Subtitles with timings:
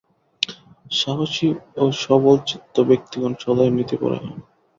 [0.91, 1.47] সাহসী
[1.77, 4.27] ও সবলচিত্ত ব্যক্তিগণ সদাই নীতিপরায়ণ।